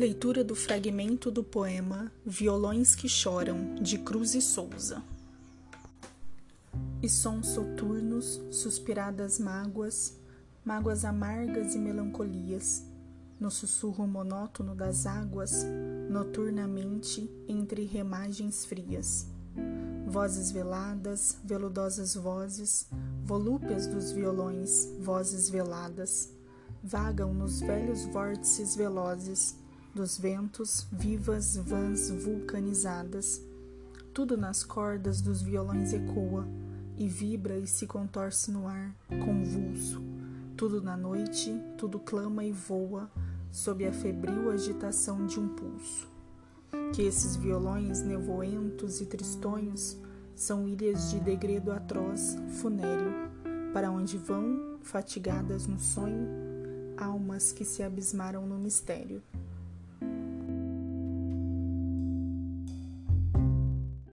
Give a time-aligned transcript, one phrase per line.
[0.00, 5.02] Leitura do fragmento do poema Violões que Choram, de Cruz e Souza.
[7.02, 10.16] E sons soturnos, suspiradas mágoas,
[10.64, 12.82] mágoas amargas e melancolias,
[13.38, 15.66] no sussurro monótono das águas,
[16.08, 19.26] noturnamente entre remagens frias.
[20.06, 22.86] Vozes veladas, veludosas vozes,
[23.22, 26.30] volúpias dos violões, vozes veladas,
[26.82, 29.60] vagam nos velhos vórtices velozes
[29.94, 33.42] dos ventos, vivas vãs vulcanizadas.
[34.14, 36.46] Tudo nas cordas dos violões ecoa
[36.96, 40.02] e vibra e se contorce no ar, convulso.
[40.56, 43.10] Tudo na noite, tudo clama e voa
[43.50, 46.08] sob a febril agitação de um pulso.
[46.92, 49.96] Que esses violões nevoentos e tristonhos
[50.34, 53.30] são ilhas de degredo atroz, funéreo,
[53.72, 56.28] para onde vão, fatigadas no sonho,
[56.96, 59.22] almas que se abismaram no mistério.